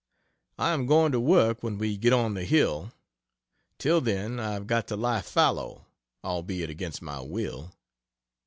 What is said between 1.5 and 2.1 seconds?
when we